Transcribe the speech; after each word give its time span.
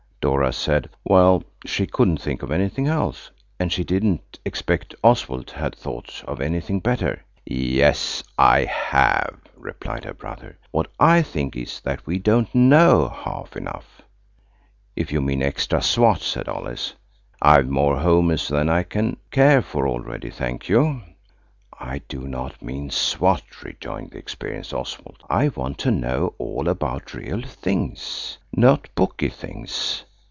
Dora 0.23 0.53
said, 0.53 0.87
well, 1.03 1.43
she 1.65 1.87
couldn't 1.87 2.21
think 2.21 2.43
of 2.43 2.51
anything 2.51 2.85
else. 2.85 3.31
And 3.59 3.73
she 3.73 3.83
didn't 3.83 4.37
expect 4.45 4.93
Oswald 5.03 5.49
had 5.49 5.73
thought 5.75 6.23
of 6.27 6.39
anything 6.39 6.79
better. 6.79 7.23
"Yes, 7.43 8.23
I 8.37 8.65
have," 8.65 9.35
replied 9.55 10.03
her 10.05 10.13
brother. 10.13 10.59
"What 10.69 10.91
I 10.99 11.23
think 11.23 11.55
is 11.57 11.79
that 11.79 12.05
we 12.05 12.19
don't 12.19 12.53
know 12.53 13.07
half 13.09 13.55
enough." 13.57 14.03
"If 14.95 15.11
you 15.11 15.21
mean 15.21 15.41
extra 15.41 15.81
swat," 15.81 16.21
said 16.21 16.47
Alice; 16.47 16.93
"I've 17.41 17.67
more 17.69 17.97
homers 17.97 18.47
than 18.47 18.69
I 18.69 18.83
care 18.83 19.63
for 19.63 19.87
already, 19.87 20.29
thank 20.29 20.69
you." 20.69 21.01
"I 21.79 21.97
do 22.07 22.27
not 22.27 22.61
mean 22.61 22.91
swat," 22.91 23.63
rejoined 23.63 24.11
the 24.11 24.19
experienced 24.19 24.71
Oswald. 24.71 25.23
"I 25.31 25.47
want 25.47 25.79
to 25.79 25.89
know 25.89 26.35
all 26.37 26.69
about 26.69 27.15
real 27.15 27.41
things, 27.41 28.37
not 28.55 28.87
booky 28.93 29.29
things. 29.29 30.03